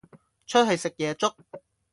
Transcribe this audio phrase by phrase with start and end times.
[0.47, 1.35] 出去食夜粥？